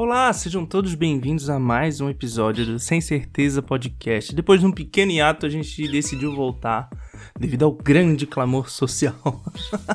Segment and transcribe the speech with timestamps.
[0.00, 4.32] Olá, sejam todos bem-vindos a mais um episódio do Sem Certeza Podcast.
[4.32, 6.88] Depois de um pequeno hiato, a gente decidiu voltar
[7.36, 9.42] devido ao grande clamor social.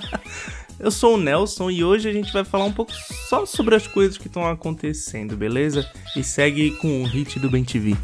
[0.77, 2.91] Eu sou o Nelson e hoje a gente vai falar um pouco
[3.29, 5.89] só sobre as coisas que estão acontecendo, beleza?
[6.17, 7.95] E segue com o hit do Ben TV.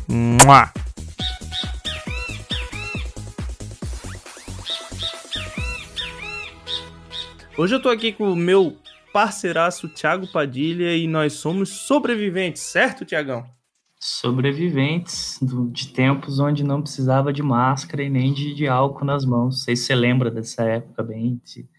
[7.58, 8.78] Hoje eu tô aqui com o meu
[9.20, 13.46] parceiraço Thiago Padilha e nós somos sobreviventes, certo, Tiagão?
[14.00, 19.26] Sobreviventes do, de tempos onde não precisava de máscara e nem de, de álcool nas
[19.26, 19.44] mãos.
[19.44, 21.70] Não sei se você lembra dessa época bem, se,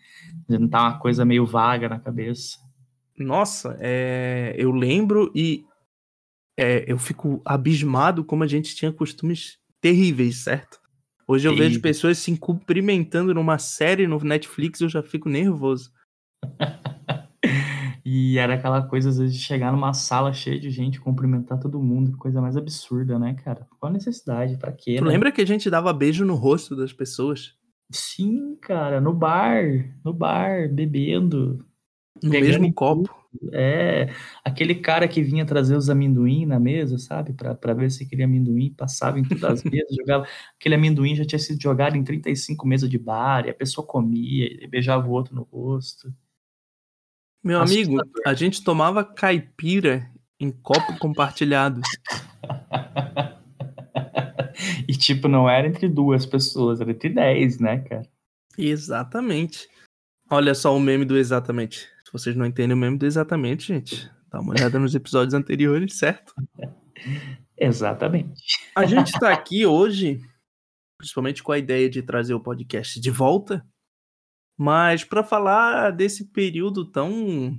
[0.47, 2.59] não tá uma coisa meio vaga na cabeça.
[3.17, 5.65] Nossa, é, eu lembro e
[6.59, 10.79] é, eu fico abismado como a gente tinha costumes terríveis, certo?
[11.27, 15.91] Hoje eu vejo pessoas se cumprimentando numa série no Netflix e eu já fico nervoso.
[18.13, 21.81] e era aquela coisa, às vezes, de chegar numa sala cheia de gente, cumprimentar todo
[21.81, 23.69] mundo, coisa mais absurda, né, cara?
[23.79, 24.57] Qual a necessidade?
[24.57, 24.97] Pra quê?
[24.97, 25.11] Tu né?
[25.13, 27.55] lembra que a gente dava beijo no rosto das pessoas?
[27.89, 29.63] Sim, cara, no bar,
[30.05, 31.65] no bar, bebendo.
[32.21, 33.15] No mesmo copo.
[33.53, 34.09] É,
[34.45, 37.33] aquele cara que vinha trazer os amendoim na mesa, sabe?
[37.33, 40.27] para ver se aquele amendoim passava em todas as mesas, jogava.
[40.59, 44.47] Aquele amendoim já tinha sido jogado em 35 mesas de bar, e a pessoa comia
[44.47, 46.13] e beijava o outro no rosto.
[47.43, 47.97] Meu amigo,
[48.27, 51.81] a gente tomava caipira em copo compartilhado.
[54.87, 58.07] e tipo, não era entre duas pessoas, era entre dez, né, cara?
[58.59, 59.69] Exatamente.
[60.31, 61.89] Olha só o meme do exatamente.
[62.05, 65.99] Se vocês não entendem o meme do exatamente, gente, dá uma olhada nos episódios anteriores,
[65.99, 66.35] certo?
[67.57, 68.43] Exatamente.
[68.75, 70.21] A gente está aqui hoje,
[70.97, 73.63] principalmente com a ideia de trazer o podcast de volta,
[74.61, 77.59] mas para falar desse período tão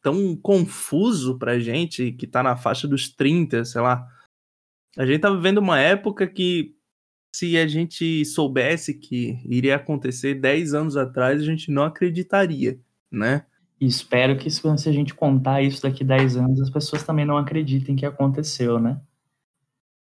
[0.00, 4.06] tão confuso pra gente, que tá na faixa dos 30, sei lá.
[4.96, 6.76] A gente tá vivendo uma época que
[7.34, 12.78] se a gente soubesse que iria acontecer 10 anos atrás, a gente não acreditaria
[13.10, 13.44] né?
[13.80, 17.96] Espero que se a gente contar isso daqui 10 anos, as pessoas também não acreditem
[17.96, 19.00] que aconteceu, né?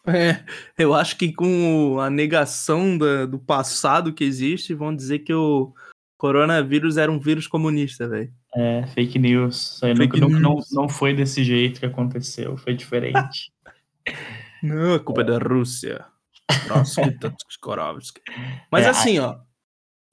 [0.06, 0.42] É,
[0.78, 5.74] eu acho que com a negação da, do passado que existe, vão dizer que o
[6.18, 8.30] coronavírus era um vírus comunista, velho.
[8.54, 9.78] É, fake news.
[9.80, 10.70] Fake nunca, news.
[10.72, 13.50] Não, não foi desse jeito que aconteceu, foi diferente.
[14.62, 16.04] não, a culpa é, da Rússia.
[16.68, 17.00] Nossa,
[18.70, 19.38] Mas é, assim, ó,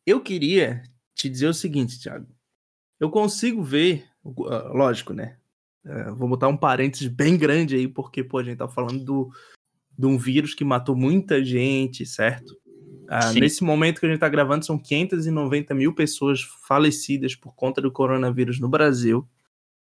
[0.05, 0.83] eu queria
[1.13, 2.27] te dizer o seguinte, Thiago
[2.99, 4.05] eu consigo ver,
[4.49, 5.37] ah, lógico, né?
[5.85, 9.29] É, vou botar um parênteses bem grande aí, porque, pô, a gente tá falando do,
[9.97, 12.57] de um vírus que matou muita gente, certo?
[13.07, 17.81] Ah, nesse momento que a gente tá gravando, são 590 mil pessoas falecidas por conta
[17.81, 19.27] do coronavírus no Brasil.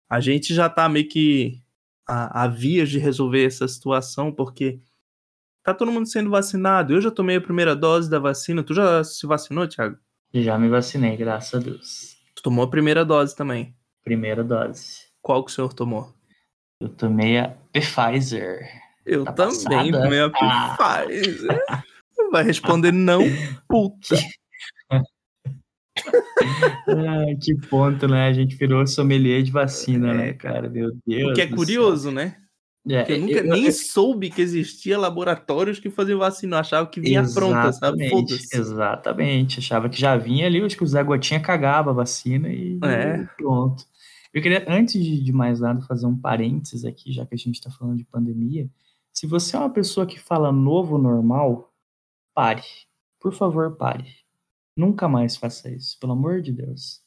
[0.09, 1.61] A gente já tá meio que
[2.07, 4.79] a, a vias de resolver essa situação, porque
[5.63, 6.93] tá todo mundo sendo vacinado.
[6.93, 8.63] Eu já tomei a primeira dose da vacina.
[8.63, 9.97] Tu já se vacinou, Thiago?
[10.33, 12.13] Já me vacinei, graças a Deus
[12.43, 13.73] tomou a primeira dose também?
[14.03, 15.07] Primeira dose.
[15.21, 16.13] Qual que o senhor tomou?
[16.79, 18.69] Eu tomei a Pfizer.
[19.05, 20.03] Eu tá também passada.
[20.03, 20.77] tomei a ah.
[20.77, 21.63] Pfizer.
[22.33, 23.21] Vai responder não,
[23.69, 24.15] puta.
[26.89, 28.27] ah, que ponto, né?
[28.27, 30.67] A gente virou sommelier de vacina, é, né, cara?
[30.67, 31.29] Meu Deus.
[31.29, 32.11] O que é curioso, céu.
[32.11, 32.35] né?
[32.89, 36.89] É, eu nunca eu, nem eu, soube que existia laboratórios que faziam vacina, eu achava
[36.89, 38.09] que vinha pronta, sabe?
[38.51, 42.79] Exatamente, achava que já vinha ali, acho que o Zé Gotinha cagava a vacina e,
[42.83, 43.21] é.
[43.21, 43.85] e pronto.
[44.33, 47.55] Eu queria, antes de, de mais nada, fazer um parênteses aqui, já que a gente
[47.55, 48.67] está falando de pandemia.
[49.13, 51.71] Se você é uma pessoa que fala novo normal,
[52.33, 52.63] pare.
[53.19, 54.05] Por favor, pare.
[54.75, 57.01] Nunca mais faça isso, pelo amor de Deus.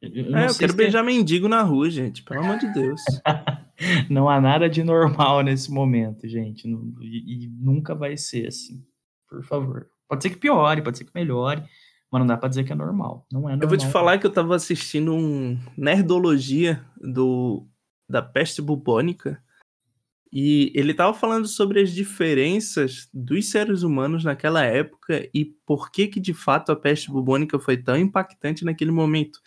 [0.00, 3.00] Eu, é, eu quero beijar mendigo na rua, gente, pelo amor de Deus.
[4.08, 6.68] não há nada de normal nesse momento, gente.
[7.00, 8.84] E, e, nunca vai ser assim.
[9.28, 9.88] Por favor.
[10.08, 11.62] Pode ser que piore, pode ser que melhore,
[12.10, 13.26] mas não dá pra dizer que é normal.
[13.30, 13.62] Não é normal.
[13.62, 17.66] Eu vou te falar que eu tava assistindo um Nerdologia do,
[18.08, 19.42] da peste bubônica.
[20.32, 26.06] E ele tava falando sobre as diferenças dos seres humanos naquela época e por que
[26.06, 29.40] que de fato a peste bubônica foi tão impactante naquele momento.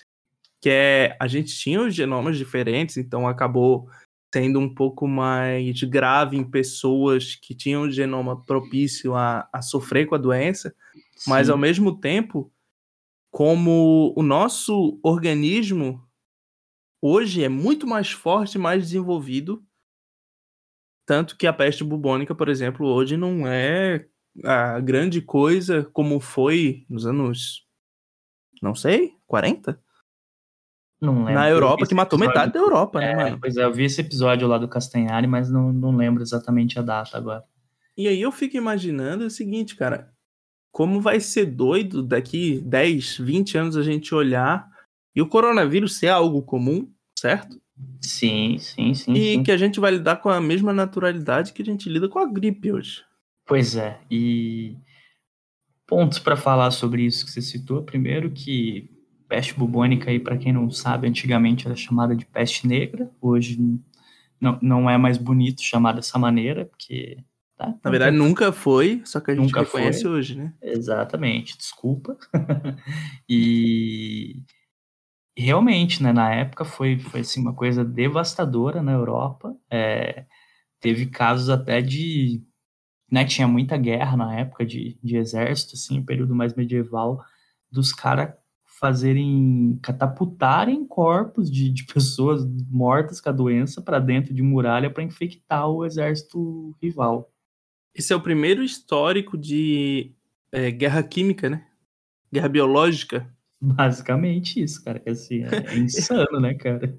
[0.59, 3.87] Que é, a gente tinha os genomas diferentes, então acabou
[4.33, 10.07] sendo um pouco mais grave em pessoas que tinham o genoma propício a, a sofrer
[10.07, 10.73] com a doença,
[11.15, 11.29] Sim.
[11.29, 12.51] mas ao mesmo tempo,
[13.29, 16.01] como o nosso organismo
[17.01, 19.63] hoje é muito mais forte, mais desenvolvido,
[21.05, 24.05] tanto que a peste bubônica, por exemplo, hoje não é
[24.43, 27.65] a grande coisa como foi nos anos,
[28.61, 29.79] não sei, 40?
[31.01, 31.33] Não lembro.
[31.33, 32.39] Na Europa, que matou episódio...
[32.39, 33.39] metade da Europa, né, é, mano?
[33.41, 36.83] Pois é, eu vi esse episódio lá do Castanhari, mas não, não lembro exatamente a
[36.83, 37.43] data agora.
[37.97, 40.11] E aí eu fico imaginando o seguinte, cara.
[40.71, 44.69] Como vai ser doido daqui 10, 20 anos a gente olhar
[45.13, 47.59] e o coronavírus ser algo comum, certo?
[48.01, 49.13] Sim, sim, sim.
[49.13, 49.43] E sim.
[49.43, 52.25] que a gente vai lidar com a mesma naturalidade que a gente lida com a
[52.25, 53.03] gripe hoje.
[53.45, 54.75] Pois é, e
[55.85, 57.83] pontos para falar sobre isso que você citou.
[57.83, 58.89] Primeiro que
[59.27, 63.59] peste bubônica aí, para quem não sabe, antigamente era chamada de peste negra, hoje
[64.39, 67.17] não, não é mais bonito chamar dessa maneira, porque
[67.61, 67.75] Tá?
[67.83, 70.11] Na verdade, nunca foi, só que a gente nunca reconhece foi.
[70.11, 70.51] hoje, né?
[70.59, 72.17] Exatamente, desculpa.
[73.29, 74.41] e
[75.37, 79.55] realmente, né, na época foi, foi assim, uma coisa devastadora na Europa.
[79.69, 80.25] É,
[80.79, 82.43] teve casos até de.
[83.11, 87.23] Né, tinha muita guerra na época de, de exército, assim, período mais medieval,
[87.69, 88.33] dos caras
[88.81, 95.03] fazerem catapultarem corpos de, de pessoas mortas com a doença para dentro de muralha para
[95.03, 97.31] infectar o exército rival.
[97.93, 100.15] Esse é o primeiro histórico de
[100.51, 101.67] é, guerra química, né?
[102.33, 103.31] Guerra biológica.
[103.61, 105.01] Basicamente isso, cara.
[105.07, 106.97] Assim, é, é insano, né, cara?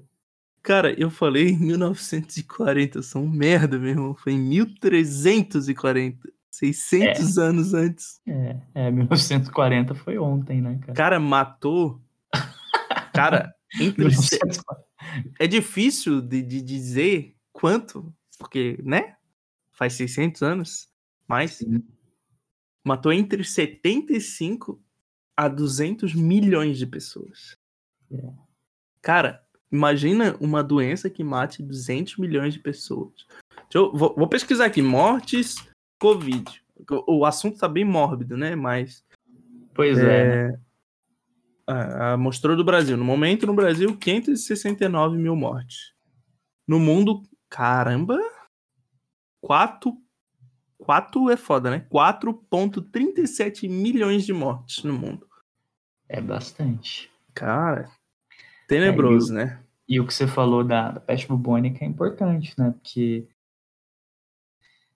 [0.61, 4.15] Cara, eu falei em 1940, eu sou um merda, meu irmão.
[4.15, 6.31] Foi em 1340.
[6.49, 7.41] 600 é.
[7.41, 8.21] anos antes.
[8.27, 10.93] É, é, 1940 foi ontem, né, cara?
[10.93, 11.99] Cara, matou.
[13.11, 14.05] Cara, entre...
[15.39, 19.15] é difícil de, de dizer quanto, porque, né?
[19.73, 20.89] faz 600 anos,
[21.27, 21.83] mais, Sim.
[22.83, 24.81] matou entre 75
[25.35, 27.57] a 200 milhões de pessoas.
[28.11, 28.33] É.
[29.01, 33.25] Cara, imagina uma doença que mate 200 milhões de pessoas.
[33.73, 35.67] Eu, vou, vou, pesquisar aqui, mortes,
[35.99, 36.63] Covid.
[36.89, 38.55] O, o, assunto tá bem mórbido, né?
[38.55, 39.03] Mas...
[39.73, 40.51] Pois é.
[40.51, 40.59] é
[41.65, 42.95] a, a, mostrou do Brasil.
[42.95, 45.93] No momento, no Brasil, 569 mil mortes.
[46.67, 48.19] No mundo, caramba,
[49.41, 49.97] 4,
[50.83, 51.85] 4 é foda, né?
[51.91, 55.25] 4,37 milhões de mortes no mundo.
[56.09, 57.09] É bastante.
[57.33, 57.89] Cara,
[58.67, 59.59] tenebroso, é, e o, né?
[59.87, 62.71] E o que você falou da, da peste bubônica é importante, né?
[62.71, 63.27] Porque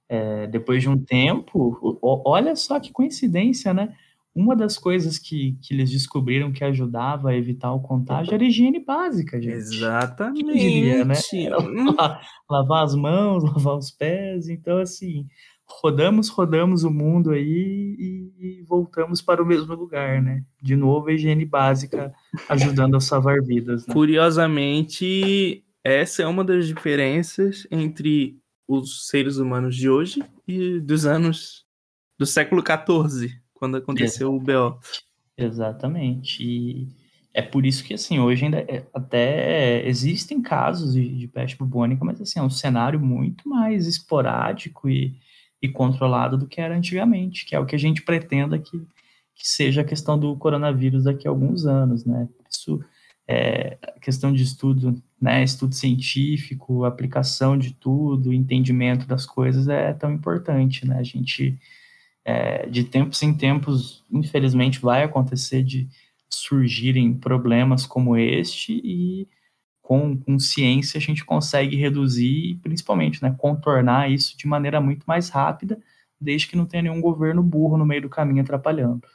[0.09, 3.95] é, depois de um tempo, olha só que coincidência, né?
[4.37, 8.79] uma das coisas que, que eles descobriram que ajudava a evitar o contágio era higiene
[8.79, 9.55] básica, gente.
[9.55, 10.53] Exatamente.
[10.53, 11.15] Diria, né?
[11.49, 14.47] Lavar, lavar as mãos, lavar os pés.
[14.47, 15.25] Então, assim,
[15.69, 20.43] rodamos, rodamos o mundo aí e, voltamos para o mesmo lugar, né?
[20.61, 22.13] De novo, a higiene básica
[22.49, 23.87] ajudando a salvar vidas.
[23.87, 23.93] Né?
[23.93, 28.37] Curiosamente, essa é uma das diferenças entre
[28.67, 31.65] os seres humanos de hoje e dos anos
[32.17, 34.51] do século XIV quando aconteceu Exatamente.
[34.51, 34.79] o BO.
[35.37, 36.43] Exatamente.
[36.43, 36.87] E
[37.33, 42.03] é por isso que, assim, hoje ainda é, até existem casos de, de, peste bubônica,
[42.03, 45.15] mas, assim, é um cenário muito mais esporádico e,
[45.61, 48.77] e controlado do que era antigamente, que é o que a gente pretenda que,
[49.35, 52.27] que seja a questão do coronavírus daqui a alguns anos, né?
[52.49, 52.83] Isso
[53.27, 55.43] é questão de estudo, né?
[55.43, 60.97] Estudo científico, aplicação de tudo, entendimento das coisas é tão importante, né?
[60.99, 61.59] A gente
[62.23, 65.87] é, de tempos em tempos, infelizmente, vai acontecer de
[66.29, 69.27] surgirem problemas como este e
[69.87, 75.05] com, com ciência a gente consegue reduzir e principalmente né, contornar isso de maneira muito
[75.05, 75.79] mais rápida,
[76.19, 79.07] desde que não tenha nenhum governo burro no meio do caminho atrapalhando.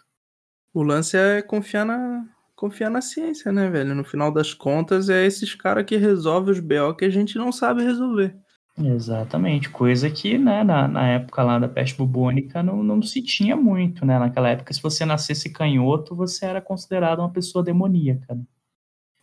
[0.72, 2.24] O lance é confiar na,
[2.56, 3.94] confiar na ciência, né, velho?
[3.94, 7.52] No final das contas, é esses caras que resolvem os BO que a gente não
[7.52, 8.34] sabe resolver.
[8.78, 13.54] Exatamente, coisa que, né, na, na época lá da peste bubônica não, não se tinha
[13.54, 14.18] muito, né?
[14.18, 18.40] Naquela época, se você nascesse canhoto, você era considerado uma pessoa demoníaca.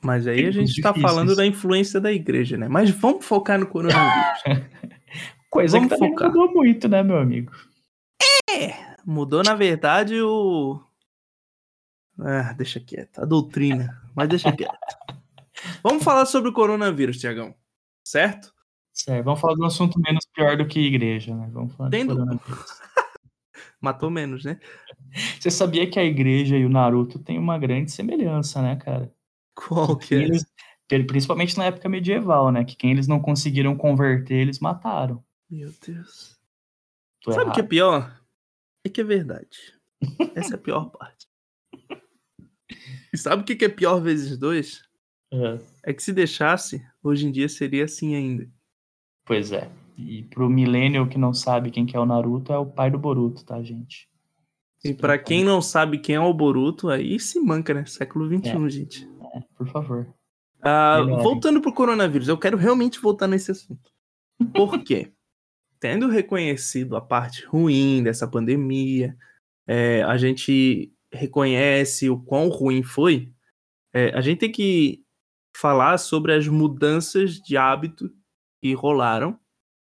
[0.01, 2.67] Mas aí a gente está falando da influência da igreja, né?
[2.67, 4.43] Mas vamos focar no coronavírus.
[5.49, 6.29] coisa vamos que também focar.
[6.29, 7.51] mudou muito, né, meu amigo?
[8.49, 10.81] É, mudou na verdade o...
[12.17, 14.73] Ah, deixa quieto, a doutrina, mas deixa quieto.
[15.83, 17.53] vamos falar sobre o coronavírus, Tiagão,
[18.03, 18.53] certo?
[18.93, 21.49] Certo, vamos falar de um assunto menos pior do que igreja, né?
[21.51, 22.15] Vamos falar Tendo...
[23.81, 24.59] Matou menos, né?
[25.39, 29.09] Você sabia que a igreja e o Naruto têm uma grande semelhança, né, cara?
[29.67, 30.23] Qual que é?
[30.23, 30.45] Eles,
[31.07, 32.63] principalmente na época medieval, né?
[32.63, 35.23] Que quem eles não conseguiram converter, eles mataram.
[35.49, 36.39] Meu Deus.
[37.21, 38.21] Tô Sabe o que é pior?
[38.85, 39.77] É que é verdade.
[40.35, 41.27] Essa é a pior parte.
[43.11, 44.87] E sabe o que é pior vezes dois?
[45.31, 45.59] É.
[45.91, 48.49] é que se deixasse, hoje em dia seria assim ainda.
[49.25, 49.69] Pois é.
[49.97, 52.97] E pro millennial que não sabe quem que é o Naruto, é o pai do
[52.97, 54.09] Boruto, tá, gente?
[54.83, 57.85] E para quem não sabe quem é o Boruto, aí se manca, né?
[57.85, 58.69] Século XXI, é.
[58.69, 59.09] gente.
[59.33, 60.13] É, por favor.
[60.59, 63.91] Uh, voltando pro coronavírus, eu quero realmente voltar nesse assunto.
[64.53, 65.11] Por quê?
[65.79, 69.15] Tendo reconhecido a parte ruim dessa pandemia,
[69.65, 73.31] é, a gente reconhece o quão ruim foi,
[73.93, 75.03] é, a gente tem que
[75.55, 78.11] falar sobre as mudanças de hábito
[78.61, 79.39] que rolaram,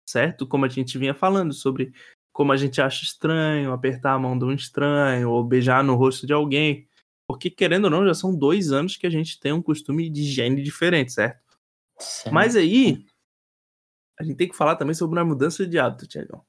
[0.09, 0.47] certo?
[0.47, 1.93] Como a gente vinha falando sobre
[2.33, 6.27] como a gente acha estranho apertar a mão de um estranho ou beijar no rosto
[6.27, 6.89] de alguém.
[7.27, 10.23] Porque, querendo ou não, já são dois anos que a gente tem um costume de
[10.23, 11.41] higiene diferente, certo?
[11.99, 12.35] certo.
[12.35, 13.07] Mas aí,
[14.19, 16.43] a gente tem que falar também sobre uma mudança de hábito, Tiagão.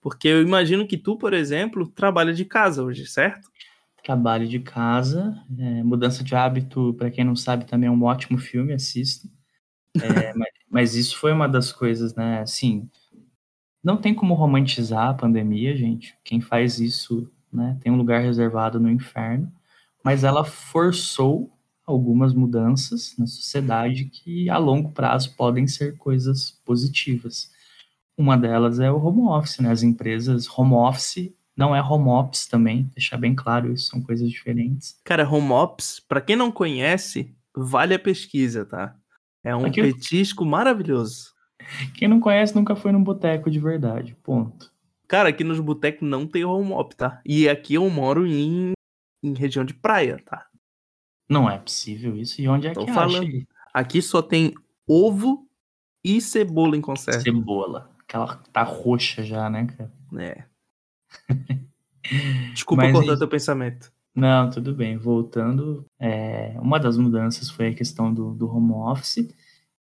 [0.00, 3.50] Porque eu imagino que tu, por exemplo, trabalha de casa hoje, certo?
[4.02, 5.36] Trabalho de casa.
[5.58, 9.28] É, mudança de hábito, para quem não sabe, também é um ótimo filme, assista.
[9.96, 12.40] É, mas, mas, isso foi uma das coisas, né?
[12.40, 12.88] Assim,
[13.82, 16.16] não tem como romantizar a pandemia, gente.
[16.24, 19.52] Quem faz isso, né, tem um lugar reservado no inferno.
[20.04, 21.50] Mas ela forçou
[21.86, 27.50] algumas mudanças na sociedade que a longo prazo podem ser coisas positivas.
[28.16, 29.70] Uma delas é o home office, né?
[29.70, 34.30] As empresas home office não é home office também, deixar bem claro, isso são coisas
[34.30, 34.98] diferentes.
[35.04, 38.94] Cara, home office, para quem não conhece, vale a pesquisa, tá?
[39.42, 41.34] É um Aqui petisco maravilhoso.
[41.94, 44.70] Quem não conhece nunca foi num boteco de verdade, ponto.
[45.08, 47.20] Cara, aqui nos botecos não tem home office, tá?
[47.26, 48.72] E aqui eu moro em,
[49.22, 50.46] em região de praia, tá?
[51.28, 52.40] Não é possível isso.
[52.40, 53.26] E onde é Tô que falando.
[53.26, 53.46] acha?
[53.72, 54.54] Aqui só tem
[54.86, 55.48] ovo
[56.04, 57.20] e cebola em conserva.
[57.20, 57.90] Cebola.
[58.00, 59.92] Aquela tá roxa já, né, cara?
[60.18, 60.44] É.
[62.52, 63.92] Desculpa Mas, cortar teu pensamento.
[64.14, 64.96] Não, tudo bem.
[64.96, 69.28] Voltando, é, uma das mudanças foi a questão do, do home office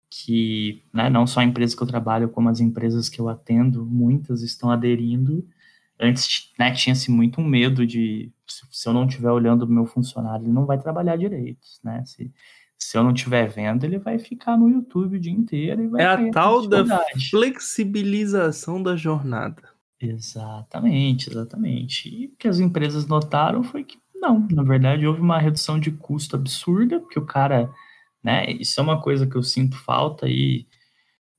[0.10, 3.86] que né, não só a empresa que eu trabalho, como as empresas que eu atendo,
[3.86, 5.48] muitas estão aderindo.
[6.00, 10.46] Antes né, tinha-se muito um medo de se eu não estiver olhando o meu funcionário,
[10.46, 11.68] ele não vai trabalhar direito.
[11.84, 12.04] Né?
[12.06, 12.32] Se,
[12.78, 16.04] se eu não estiver vendo, ele vai ficar no YouTube o dia inteiro e vai
[16.04, 16.86] É a tal da
[17.30, 19.64] flexibilização da jornada.
[20.00, 22.08] Exatamente, exatamente.
[22.08, 25.92] E o que as empresas notaram foi que não, na verdade houve uma redução de
[25.92, 27.72] custo absurda, porque o cara
[28.24, 28.52] né?
[28.52, 30.68] Isso é uma coisa que eu sinto falta e,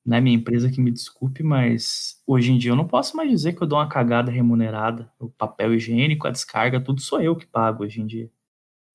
[0.08, 3.52] né, minha empresa que me desculpe, mas hoje em dia eu não posso mais dizer
[3.52, 5.12] que eu dou uma cagada remunerada.
[5.18, 8.30] O papel higiênico, a descarga, tudo sou eu que pago hoje em dia.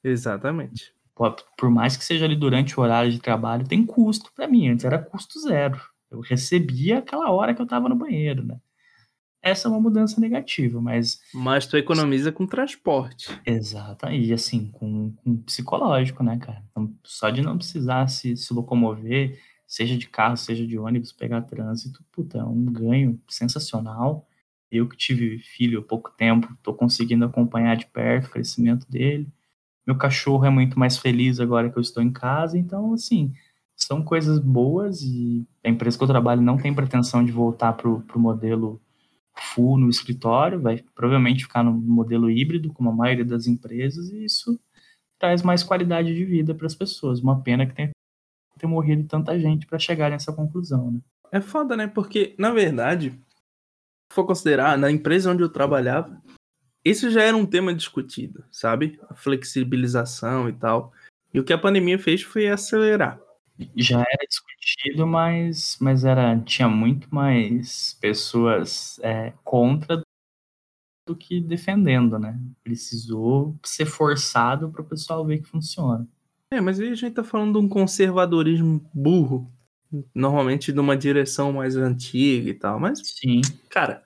[0.04, 0.92] Exatamente.
[1.56, 4.70] Por mais que seja ali durante o horário de trabalho, tem custo para mim.
[4.70, 5.80] Antes era custo zero.
[6.10, 8.60] Eu recebia aquela hora que eu estava no banheiro, né?
[9.44, 11.20] essa é uma mudança negativa, mas.
[11.34, 13.30] Mas tu economiza com transporte.
[13.46, 16.64] Exato, e assim, com, com psicológico, né, cara?
[16.72, 19.38] Então, só de não precisar se, se locomover,
[19.74, 24.28] seja de carro, seja de ônibus, pegar trânsito, puta, é um ganho sensacional.
[24.72, 29.28] Eu que tive filho há pouco tempo, tô conseguindo acompanhar de perto o crescimento dele.
[29.86, 33.34] Meu cachorro é muito mais feliz agora que eu estou em casa, então, assim,
[33.76, 37.90] são coisas boas e a empresa que eu trabalho não tem pretensão de voltar para
[37.90, 38.80] o modelo
[39.36, 44.24] full no escritório, vai provavelmente ficar no modelo híbrido, como a maioria das empresas, e
[44.24, 44.60] isso
[45.18, 47.22] traz mais qualidade de vida para as pessoas.
[47.22, 47.90] Uma pena que tenha
[48.64, 51.00] ter morrido tanta gente para chegar nessa conclusão, né?
[51.32, 51.88] É foda, né?
[51.88, 56.22] Porque, na verdade, se for considerar, na empresa onde eu trabalhava,
[56.86, 59.00] isso já era um tema discutido, sabe?
[59.10, 60.94] A flexibilização e tal.
[61.34, 63.20] E o que a pandemia fez foi acelerar
[63.76, 70.02] já era discutido, mas, mas era, tinha muito mais pessoas é, contra
[71.08, 72.40] do que defendendo, né?
[72.64, 76.08] Precisou ser forçado para o pessoal ver que funciona.
[76.54, 79.52] É, mas aí a gente tá falando de um conservadorismo burro,
[80.14, 83.42] normalmente de uma direção mais antiga e tal, mas sim,
[83.72, 84.04] cara,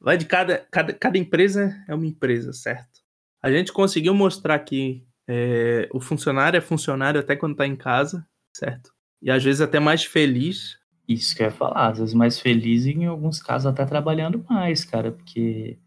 [0.00, 3.00] vai de cada, cada, cada empresa é uma empresa, certo?
[3.42, 8.24] A gente conseguiu mostrar que é, o funcionário é funcionário até quando tá em casa,
[8.56, 8.92] certo?
[9.20, 10.78] E às vezes até mais feliz.
[11.08, 14.44] Isso que eu ia falar, às vezes mais feliz e em alguns casos até trabalhando
[14.48, 15.78] mais, cara, porque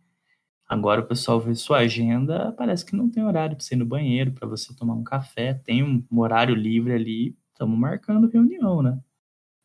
[0.70, 3.86] agora o pessoal vê sua agenda, parece que não tem horário para você ir no
[3.86, 9.00] banheiro, para você tomar um café, tem um horário livre ali, estamos marcando reunião, né?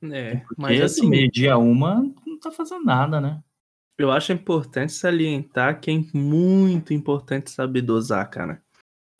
[0.02, 3.42] É, porque, mas assim, meio-dia uma não tá fazendo nada, né?
[3.96, 8.60] Eu acho importante salientar que é muito importante saber dosar, cara.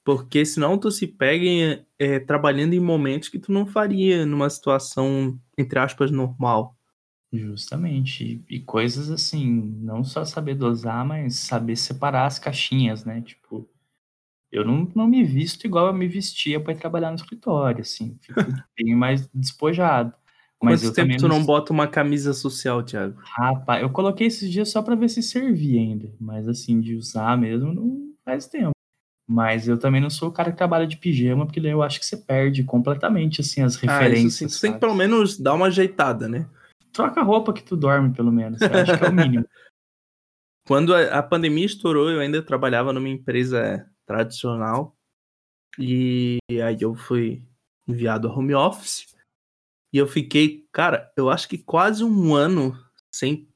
[0.04, 5.38] Porque senão tu se pega é, trabalhando em momentos que tu não faria numa situação,
[5.56, 6.76] entre aspas, normal.
[7.36, 8.44] Justamente.
[8.48, 13.20] E, e coisas assim, não só saber dosar, mas saber separar as caixinhas, né?
[13.22, 13.68] Tipo,
[14.52, 18.16] eu não, não me visto igual eu me vestia para ir trabalhar no escritório, assim.
[18.20, 18.40] Fico
[18.78, 20.14] bem mais despojado.
[20.62, 23.20] Mas Quanto tempo tu não bota uma camisa social, Thiago?
[23.20, 26.10] Rapaz, eu coloquei esses dias só para ver se servia ainda.
[26.18, 28.70] Mas assim, de usar mesmo, não faz tempo.
[29.26, 31.98] Mas eu também não sou o cara que trabalha de pijama, porque daí eu acho
[31.98, 34.24] que você perde completamente, assim, as referências.
[34.24, 34.48] Ah, isso sim.
[34.48, 36.46] Você tem que pelo menos dar uma ajeitada, né?
[36.94, 38.60] Troca a roupa que tu dorme, pelo menos.
[38.62, 39.44] Eu acho que é o mínimo.
[40.66, 44.96] Quando a, a pandemia estourou, eu ainda trabalhava numa empresa tradicional.
[45.78, 47.44] E aí eu fui
[47.86, 49.12] enviado a home office.
[49.92, 52.76] E eu fiquei, cara, eu acho que quase um ano
[53.12, 53.48] sem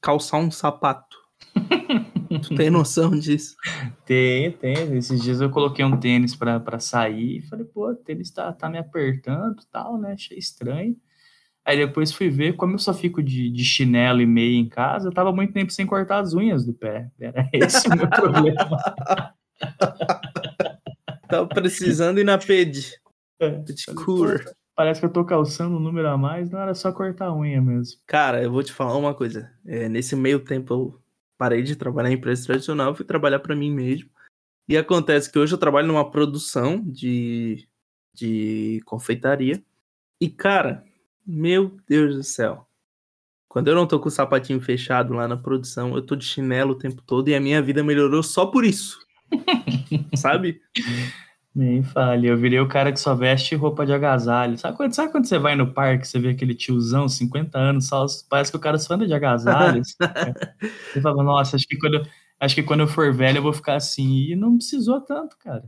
[0.00, 1.16] calçar um sapato.
[2.42, 3.56] tu tem noção disso?
[4.04, 4.96] Tem, tem.
[4.96, 8.52] Esses dias eu coloquei um tênis pra, pra sair e falei, pô, o tênis tá,
[8.52, 10.12] tá me apertando e tal, né?
[10.12, 10.96] Achei estranho.
[11.66, 15.08] Aí depois fui ver, como eu só fico de, de chinelo e meia em casa,
[15.08, 17.10] eu tava muito tempo sem cortar as unhas do pé.
[17.18, 19.34] Era esse o meu problema.
[21.28, 22.94] tava precisando ir na ped.
[23.40, 23.64] É,
[23.96, 24.44] cure.
[24.76, 27.60] Parece que eu tô calçando um número a mais, não era só cortar a unha
[27.60, 28.00] mesmo.
[28.06, 29.50] Cara, eu vou te falar uma coisa.
[29.66, 31.02] É, nesse meio tempo eu
[31.36, 34.08] parei de trabalhar em empresa tradicional, fui trabalhar para mim mesmo.
[34.68, 37.66] E acontece que hoje eu trabalho numa produção de,
[38.14, 39.60] de confeitaria.
[40.20, 40.84] E, cara,
[41.26, 42.66] meu Deus do céu.
[43.48, 46.72] Quando eu não tô com o sapatinho fechado lá na produção, eu tô de chinelo
[46.72, 48.98] o tempo todo e a minha vida melhorou só por isso.
[50.14, 50.60] Sabe?
[51.54, 54.58] Nem fale, eu virei o cara que só veste roupa de agasalho.
[54.58, 58.04] Sabe quando, sabe quando você vai no parque, você vê aquele tiozão, 50 anos, só,
[58.28, 59.96] parece que o cara só anda de agasalhos.
[60.92, 62.06] você fala, nossa, acho que, quando,
[62.38, 64.32] acho que quando eu for velho eu vou ficar assim.
[64.32, 65.64] E não precisou tanto, cara.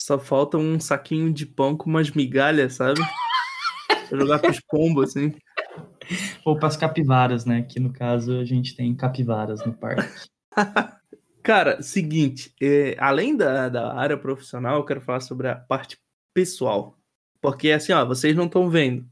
[0.00, 3.00] Só falta um saquinho de pão com umas migalhas, sabe?
[4.18, 5.34] Jogar com os pombos, assim.
[6.44, 7.62] Ou para as capivaras, né?
[7.62, 10.28] Que no caso a gente tem capivaras no parque.
[11.42, 15.98] Cara, seguinte, é, além da, da área profissional, eu quero falar sobre a parte
[16.32, 16.98] pessoal.
[17.40, 19.06] Porque assim, ó, vocês não estão vendo.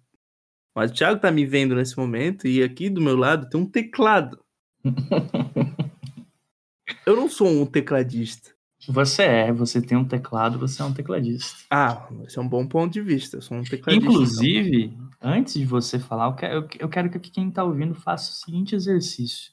[0.74, 3.66] Mas o Thiago tá me vendo nesse momento e aqui do meu lado tem um
[3.66, 4.42] teclado.
[7.06, 8.50] eu não sou um tecladista.
[8.88, 11.58] Você é, você tem um teclado, você é um tecladista.
[11.70, 13.36] Ah, esse é um bom ponto de vista.
[13.36, 14.04] Eu sou um tecladista.
[14.04, 15.08] Inclusive, então.
[15.22, 18.74] antes de você falar, eu quero, eu quero que quem está ouvindo faça o seguinte
[18.74, 19.52] exercício.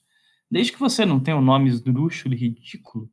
[0.49, 3.09] Desde que você não tenha um nome esdrúxulo e ridículo,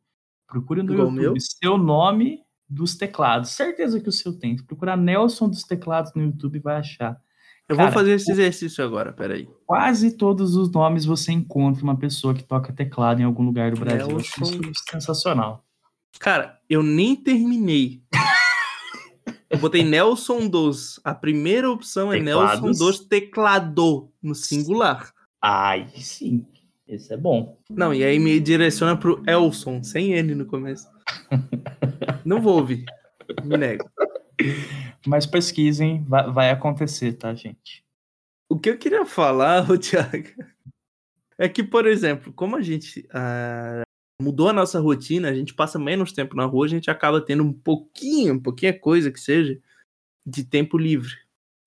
[0.47, 1.41] procure no Igual YouTube meu?
[1.41, 3.51] seu nome dos teclados.
[3.51, 4.57] Certeza que o seu tem.
[4.57, 7.21] Se procurar Nelson dos teclados no YouTube, vai achar.
[7.69, 9.49] Eu Cara, vou fazer esse exercício agora, peraí.
[9.67, 13.81] Quase todos os nomes você encontra uma pessoa que toca teclado em algum lugar do
[13.81, 14.07] Brasil.
[14.07, 14.45] Nelson...
[14.45, 15.66] Isso é sensacional.
[16.19, 18.03] Cara, eu nem terminei.
[19.51, 21.01] eu botei Nelson dos.
[21.05, 25.13] A primeira opção é Nelson dos teclado, no singular.
[25.43, 26.47] Ai, sim.
[26.89, 27.59] Esse é bom.
[27.69, 30.89] Não, e aí me direciona pro Elson, sem N no começo.
[32.25, 32.85] Não vou ouvir.
[33.45, 33.89] Me nego.
[35.07, 37.85] Mas pesquisem, vai, vai acontecer, tá, gente?
[38.49, 40.29] O que eu queria falar, Thiago,
[41.39, 43.86] é que, por exemplo, como a gente uh,
[44.21, 47.43] mudou a nossa rotina, a gente passa menos tempo na rua, a gente acaba tendo
[47.43, 49.59] um pouquinho, um pouquinho coisa que seja,
[50.27, 51.15] de tempo livre.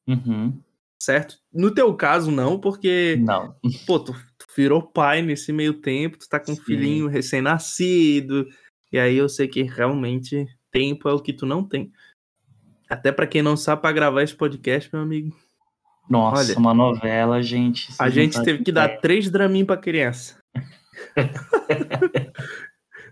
[0.08, 0.60] Uhum.
[1.02, 1.40] Certo?
[1.54, 3.18] No teu caso, não, porque.
[3.22, 3.56] Não.
[3.88, 6.62] Pô, tu, tu virou pai nesse meio tempo, tu tá com Sim.
[6.62, 8.48] um filhinho recém-nascido,
[8.92, 11.92] e aí eu sei que realmente tempo é o que tu não tem.
[12.90, 15.36] Até para quem não sabe, para gravar esse podcast, meu amigo.
[16.10, 17.94] Nossa, olha, uma novela, gente.
[18.00, 20.40] A gente teve que dar três dramin pra criança.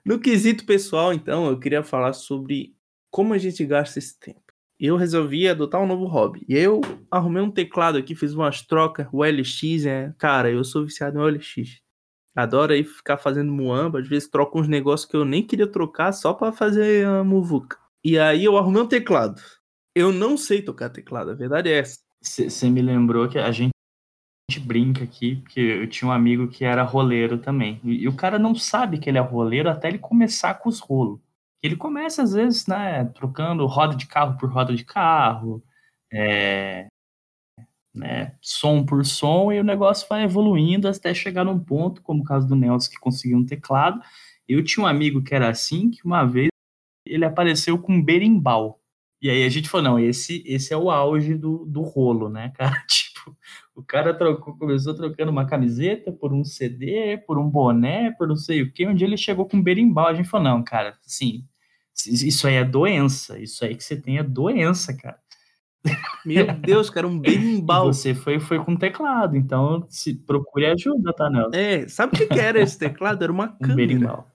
[0.08, 2.74] no quesito pessoal, então, eu queria falar sobre
[3.12, 4.42] como a gente gasta esse tempo.
[4.80, 6.46] Eu resolvi adotar um novo hobby.
[6.48, 6.80] E eu
[7.12, 9.06] arrumei um teclado aqui, fiz umas trocas.
[9.12, 10.14] O LX é.
[10.18, 11.82] Cara, eu sou viciado em OLX.
[12.34, 14.00] Adoro aí ficar fazendo muamba.
[14.00, 17.78] Às vezes troco uns negócios que eu nem queria trocar só para fazer a muvuca.
[18.02, 19.42] E aí eu arrumei um teclado.
[19.94, 22.00] Eu não sei tocar teclado, a verdade é essa.
[22.22, 23.72] Você me lembrou que a gente
[24.50, 27.82] gente brinca aqui, porque eu tinha um amigo que era roleiro também.
[27.84, 30.80] E, e, o cara não sabe que ele é roleiro até ele começar com os
[30.80, 31.20] rolos.
[31.62, 35.62] Ele começa, às vezes, né, trocando roda de carro por roda de carro,
[36.14, 36.88] é,
[37.94, 42.26] né, som por som, e o negócio vai evoluindo até chegar num ponto, como o
[42.26, 44.02] caso do Nelson, que conseguiu um teclado.
[44.48, 46.48] Eu tinha um amigo que era assim, que uma vez
[47.06, 48.80] ele apareceu com um berimbau.
[49.22, 52.54] E aí a gente falou, não, esse, esse é o auge do, do rolo, né,
[52.56, 52.82] cara?
[53.76, 58.36] O cara trocou, começou trocando uma camiseta por um CD, por um boné, por não
[58.36, 58.88] sei o quê.
[58.88, 60.08] Um dia ele chegou com um berimbau.
[60.08, 61.46] A gente falou: não, cara, assim,
[62.06, 63.40] isso aí é doença.
[63.40, 65.20] Isso aí que você tem é doença, cara.
[66.26, 67.94] Meu Deus, cara, um berimbau.
[67.94, 71.56] Você foi, foi com teclado, então se procure ajuda, tá, Nelson?
[71.56, 73.24] É, sabe o que, que era esse teclado?
[73.24, 73.68] Era uma câmera.
[73.74, 74.32] Um berimbau.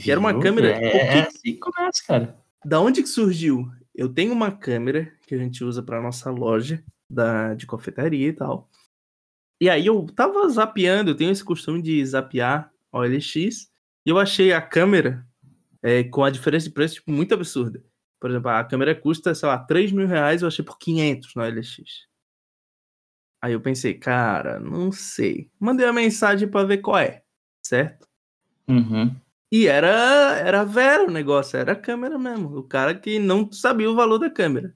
[0.00, 0.68] Que era uma câmera.
[0.68, 2.38] É, é assim que começa, cara.
[2.64, 3.70] Da onde que surgiu?
[3.94, 8.32] Eu tenho uma câmera que a gente usa para nossa loja da, de confeitaria e
[8.32, 8.68] tal.
[9.60, 13.70] E aí eu tava zapeando, eu tenho esse costume de zapear OLX,
[14.06, 15.26] e eu achei a câmera
[15.82, 17.82] é, com a diferença de preço tipo, muito absurda.
[18.20, 21.42] Por exemplo, a câmera custa, sei lá, 3 mil reais, eu achei por 500 no
[21.42, 22.06] LX.
[23.42, 25.50] Aí eu pensei, cara, não sei.
[25.60, 27.22] Mandei uma mensagem para ver qual é,
[27.62, 28.08] certo?
[28.66, 29.14] Uhum.
[29.52, 32.56] E era, era vera o negócio, era a câmera mesmo.
[32.56, 34.74] O cara que não sabia o valor da câmera.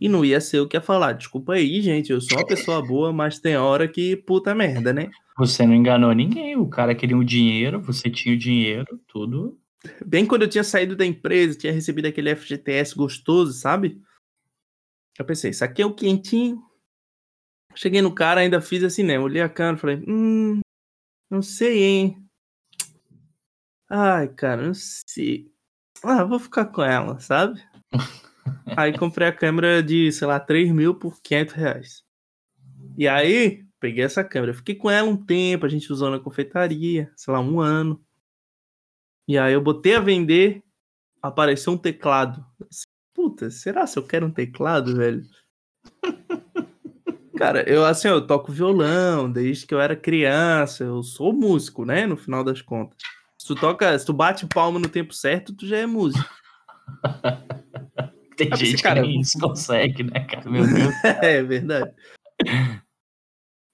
[0.00, 1.12] E não ia ser o que ia falar.
[1.12, 5.10] Desculpa aí, gente, eu sou uma pessoa boa, mas tem hora que puta merda, né?
[5.38, 6.56] Você não enganou ninguém.
[6.56, 9.58] O cara queria o dinheiro, você tinha o dinheiro, tudo.
[10.04, 14.00] Bem quando eu tinha saído da empresa, tinha recebido aquele FGTS gostoso, sabe?
[15.18, 16.62] Eu pensei, isso aqui é o quentinho.
[17.74, 19.18] Cheguei no cara, ainda fiz assim, né?
[19.18, 20.60] Olhei a câmera e falei, hum,
[21.30, 22.28] não sei, hein?
[23.88, 25.50] Ai, cara, não sei.
[26.02, 27.62] Ah, vou ficar com ela, sabe?
[28.76, 32.04] aí comprei a câmera de, sei lá, 3 mil por 500 reais.
[32.96, 34.54] E aí, peguei essa câmera.
[34.54, 38.02] Fiquei com ela um tempo, a gente usou na confeitaria, sei lá, um ano.
[39.28, 40.62] E aí eu botei a vender,
[41.20, 42.44] apareceu um teclado.
[43.12, 45.22] Puta, será se eu quero um teclado, velho?
[47.36, 52.06] Cara, eu assim, eu toco violão desde que eu era criança, eu sou músico, né,
[52.06, 52.96] no final das contas.
[53.38, 56.28] Se tu toca, se tu bate palma no tempo certo, tu já é músico.
[58.38, 60.48] Tem ah, gente cara, que nem isso consegue, né, cara?
[60.50, 60.94] Meu Deus.
[61.22, 61.92] é verdade.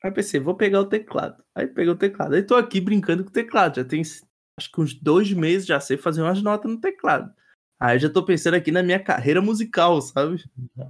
[0.03, 1.43] Aí pensei, vou pegar o teclado.
[1.55, 2.35] Aí peguei o teclado.
[2.35, 3.77] Aí tô aqui brincando com o teclado.
[3.77, 7.33] Já tem acho que uns dois meses já sei fazer umas notas no teclado.
[7.81, 10.45] Aí já tô pensando aqui na minha carreira musical, sabe?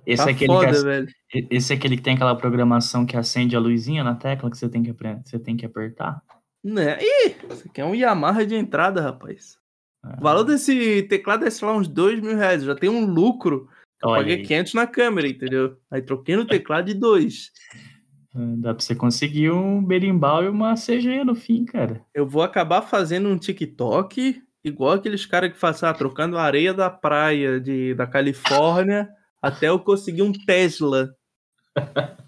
[0.07, 1.09] Esse, tá é, aquele foda, que, velho.
[1.51, 4.69] esse é aquele que tem aquela programação que acende a luzinha na tecla que você
[4.69, 4.93] tem que,
[5.25, 6.23] você tem que apertar?
[6.63, 6.99] Né?
[7.01, 9.59] Ih, isso aqui é um Yamaha de entrada, rapaz.
[10.03, 10.17] Ah.
[10.19, 12.65] O valor desse teclado é, sei lá, uns dois mil reais.
[12.65, 13.69] Já tem um lucro.
[14.03, 14.43] Eu Olha paguei aí.
[14.43, 15.77] 500 na câmera, entendeu?
[15.91, 17.51] Aí troquei no teclado de dois.
[18.35, 22.05] Ah, dá pra você conseguir um berimbau e uma CG no fim, cara.
[22.13, 26.89] Eu vou acabar fazendo um TikTok igual aqueles caras que fazem, ah, trocando areia da
[26.89, 29.09] praia de, da Califórnia
[29.41, 31.15] até eu conseguir um Tesla.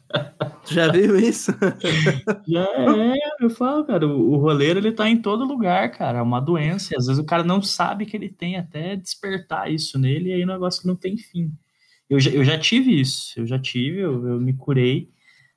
[0.67, 1.53] Já viu isso?
[2.49, 6.23] Já é, eu falo, cara, o, o roleiro ele tá em todo lugar, cara, é
[6.23, 10.31] uma doença, às vezes o cara não sabe que ele tem até despertar isso nele,
[10.31, 11.53] e aí o negócio não tem fim.
[12.09, 15.11] Eu já, eu já tive isso, eu já tive, eu, eu me curei,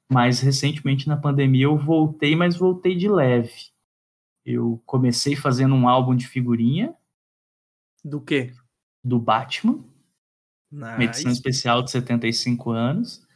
[0.09, 3.53] mas recentemente na pandemia eu voltei, mas voltei de leve.
[4.45, 6.95] Eu comecei fazendo um álbum de figurinha.
[8.03, 8.53] Do quê?
[9.03, 9.83] Do Batman.
[10.71, 10.95] Nice.
[10.95, 13.26] Uma edição especial de 75 anos.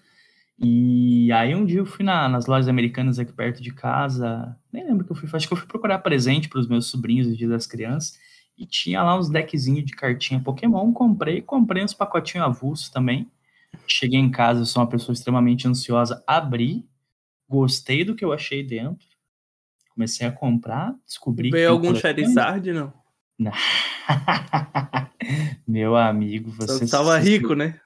[0.64, 4.86] E aí um dia eu fui na, nas lojas americanas aqui perto de casa, nem
[4.86, 7.36] lembro que eu fui, acho que eu fui procurar presente para os meus sobrinhos no
[7.36, 8.20] dia das crianças,
[8.56, 13.28] e tinha lá uns deckzinhos de cartinha Pokémon, comprei, comprei uns pacotinhos avulsos também.
[13.88, 16.86] Cheguei em casa, eu sou uma pessoa extremamente ansiosa, abri,
[17.50, 19.08] gostei do que eu achei dentro,
[19.96, 22.94] comecei a comprar, descobri Veio que algum Charizard, não?
[23.40, 23.52] Não.
[25.68, 26.86] Meu amigo, você...
[26.86, 27.80] Você tava rico, né?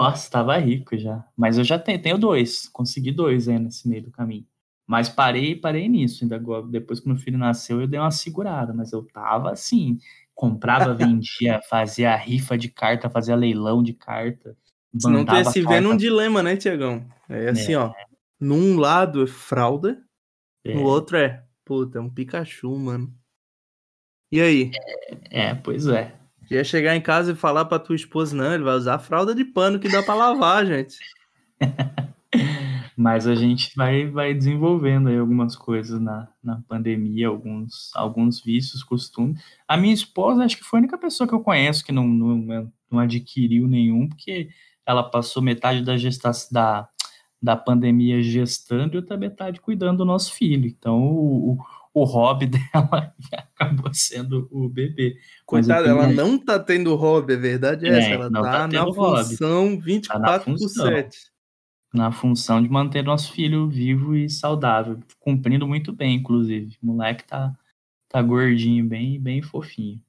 [0.00, 1.22] Nossa, tava rico já.
[1.36, 2.68] Mas eu já tenho, tenho dois.
[2.68, 4.46] Consegui dois aí nesse meio do caminho.
[4.86, 6.24] Mas parei, parei nisso.
[6.24, 8.72] Ainda depois que meu filho nasceu, eu dei uma segurada.
[8.72, 9.98] Mas eu tava assim,
[10.34, 14.56] comprava, vendia, fazia rifa de carta, fazia leilão de carta.
[15.04, 17.06] Não tem se vê num dilema, né, Tiagão?
[17.28, 17.78] É assim, é.
[17.78, 17.92] ó.
[18.40, 20.02] Num lado é fralda,
[20.64, 20.74] é.
[20.74, 23.14] no outro é, puta, é um Pikachu, mano.
[24.32, 24.70] E aí?
[25.30, 26.19] É, é pois é.
[26.50, 29.44] Ia chegar em casa e falar pra tua esposa, não, ele vai usar fralda de
[29.44, 30.96] pano que dá pra lavar, gente.
[32.96, 38.82] Mas a gente vai, vai desenvolvendo aí algumas coisas na, na pandemia, alguns, alguns vícios,
[38.82, 39.40] costumes.
[39.66, 42.72] A minha esposa, acho que foi a única pessoa que eu conheço que não, não,
[42.90, 44.50] não adquiriu nenhum, porque
[44.84, 46.88] ela passou metade da gestação da,
[47.40, 50.66] da pandemia gestando e outra metade cuidando do nosso filho.
[50.66, 51.58] Então, o
[52.04, 53.14] hobby dela
[53.54, 55.16] acabou sendo o bebê.
[55.44, 58.10] Coitada, ela não tá tendo hobby, a verdade é, é essa.
[58.10, 61.18] Ela tá, tá na função 24 tá na função, por 7.
[61.92, 66.76] Na função de manter nosso filho vivo e saudável, cumprindo muito bem, inclusive.
[66.82, 67.52] O moleque tá,
[68.08, 70.00] tá gordinho, bem, bem fofinho.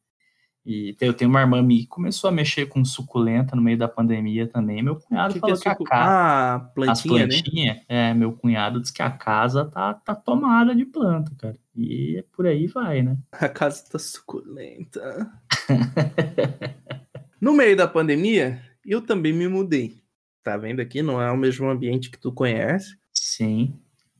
[0.64, 4.46] E eu tenho uma irmã que começou a mexer com suculenta no meio da pandemia
[4.46, 4.84] também.
[4.84, 6.10] Meu cunhado que falou que, é que a casa.
[6.12, 7.82] Ah, plantinha, plantinha, né?
[7.88, 11.58] É, meu cunhado disse que a casa tá, tá tomada de planta, cara.
[11.76, 13.18] E por aí vai, né?
[13.32, 15.32] A casa tá suculenta.
[17.40, 20.02] no meio da pandemia, eu também me mudei.
[20.44, 21.02] Tá vendo aqui?
[21.02, 22.98] Não é o mesmo ambiente que tu conhece.
[23.14, 23.80] Sim.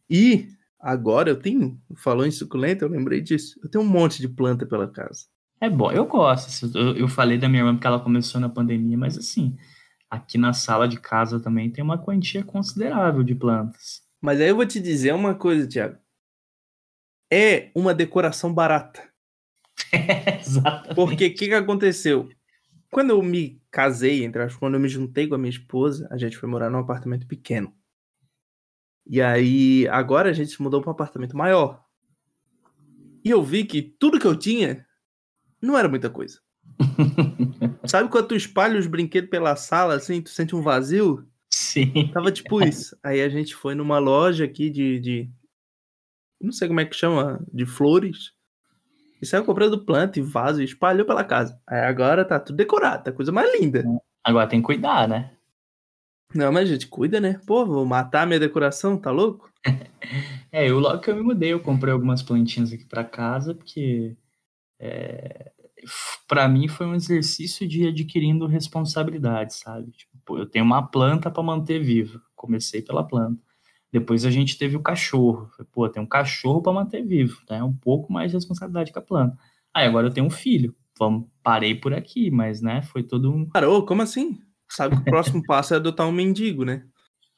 [0.10, 0.48] E
[0.80, 3.60] agora eu tenho, falou em suculenta, eu lembrei disso.
[3.64, 5.26] Eu tenho um monte de planta pela casa.
[5.60, 6.76] É bom, eu gosto.
[6.78, 9.56] Eu, eu falei da minha irmã porque ela começou na pandemia, mas assim,
[10.10, 14.02] aqui na sala de casa também tem uma quantia considerável de plantas.
[14.20, 15.98] Mas aí eu vou te dizer uma coisa, Tiago.
[17.32, 19.02] É uma decoração barata.
[20.40, 20.96] Exatamente.
[20.96, 22.30] Porque o que, que aconteceu?
[22.92, 26.18] Quando eu me casei, entre as, quando eu me juntei com a minha esposa, a
[26.18, 27.74] gente foi morar num apartamento pequeno.
[29.08, 31.84] E aí, agora a gente se mudou para um apartamento maior.
[33.24, 34.86] E eu vi que tudo que eu tinha
[35.62, 36.40] não era muita coisa.
[37.86, 41.26] Sabe quando tu espalha os brinquedos pela sala, assim, tu sente um vazio?
[41.50, 42.10] Sim.
[42.14, 42.98] Tava tipo isso.
[43.04, 45.30] Aí a gente foi numa loja aqui de, de.
[46.42, 48.34] Não sei como é que chama, de flores.
[49.22, 51.60] E saiu comprando planta e vaso e espalhou pela casa.
[51.68, 53.84] Aí agora tá tudo decorado, tá coisa mais linda.
[54.24, 55.32] Agora tem que cuidar, né?
[56.34, 57.40] Não, mas a gente cuida, né?
[57.46, 59.52] Pô, vou matar minha decoração, tá louco?
[60.52, 64.16] é, eu logo que eu me mudei, eu comprei algumas plantinhas aqui para casa, porque
[64.80, 65.52] é,
[66.28, 69.92] para mim foi um exercício de adquirindo responsabilidade, sabe?
[69.92, 72.22] Tipo, eu tenho uma planta para manter viva.
[72.36, 73.42] Comecei pela planta.
[73.92, 75.52] Depois a gente teve o cachorro.
[75.72, 77.62] Pô, tem um cachorro para manter vivo, né?
[77.62, 79.38] Um pouco mais de responsabilidade com a planta.
[79.74, 80.74] Aí agora eu tenho um filho.
[80.98, 83.46] Vamos, parei por aqui, mas né, foi todo um.
[83.46, 83.86] Parou?
[83.86, 84.40] Como assim?
[84.70, 86.86] Sabe que o próximo passo é adotar um mendigo, né?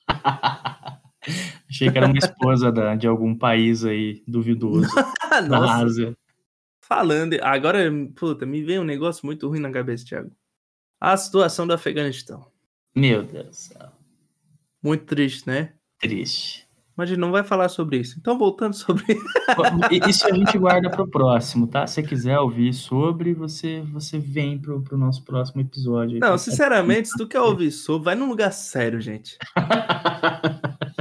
[1.69, 4.87] Achei que era uma esposa da, de algum país aí duvidoso.
[5.49, 6.15] da Ásia.
[6.81, 10.31] Falando, agora, puta, me veio um negócio muito ruim na cabeça, Thiago.
[10.99, 12.45] A situação do Afeganistão.
[12.95, 13.91] Meu Deus do céu.
[14.83, 15.73] Muito triste, né?
[16.03, 16.67] Triste.
[16.95, 18.17] Mas a gente não vai falar sobre isso.
[18.19, 19.03] Então, voltando sobre.
[20.07, 21.87] isso a gente guarda para o próximo, tá?
[21.87, 26.19] Se você quiser ouvir sobre, você você vem pro, pro nosso próximo episódio.
[26.19, 29.37] Não, sinceramente, se tu quer ouvir sobre, vai num lugar sério, gente.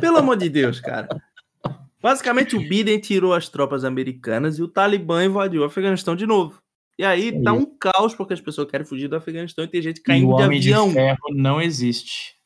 [0.00, 1.08] Pelo amor de Deus, cara.
[2.00, 6.62] Basicamente, o Biden tirou as tropas americanas e o Talibã invadiu o Afeganistão de novo.
[6.98, 10.00] E aí tá um caos porque as pessoas querem fugir do Afeganistão e tem gente
[10.00, 10.88] caindo e o homem de avião.
[10.88, 12.36] De ferro não existe.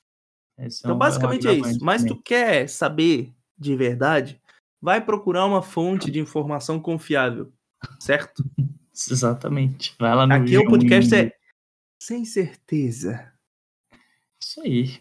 [0.59, 1.85] Esse então, é um, basicamente é, um é isso.
[1.85, 4.40] Mas tu quer saber de verdade,
[4.81, 7.53] vai procurar uma fonte de informação confiável,
[7.99, 8.45] certo?
[9.11, 9.95] Exatamente.
[9.99, 11.33] Vai lá no Aqui o podcast é
[11.99, 13.33] sem certeza.
[14.40, 15.01] Isso aí.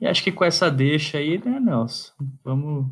[0.00, 2.12] E acho que com essa deixa aí, né, Nelson?
[2.42, 2.90] Vamos,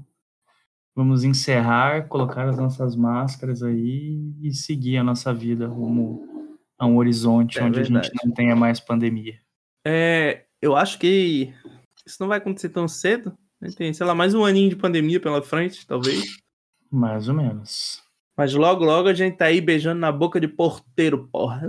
[0.95, 6.97] vamos encerrar, colocar as nossas máscaras aí e seguir a nossa vida rumo a um
[6.97, 7.99] horizonte é onde verdade.
[7.99, 9.41] a gente não tenha mais pandemia.
[9.87, 11.53] É, eu acho que
[12.07, 13.37] isso não vai acontecer tão cedo,
[13.77, 16.39] tem, sei lá, mais um aninho de pandemia pela frente, talvez.
[16.91, 18.03] Mais ou menos.
[18.35, 21.69] Mas logo, logo a gente tá aí beijando na boca de porteiro, porra.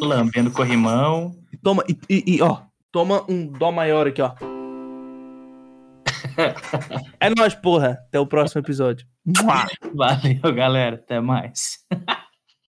[0.00, 1.36] Lambendo corrimão.
[1.52, 4.32] E toma, e, e, e, ó, toma um dó maior aqui, ó.
[7.18, 7.98] é nóis, porra.
[8.06, 9.08] Até o próximo episódio.
[9.92, 10.94] Valeu, galera.
[10.94, 11.84] Até mais.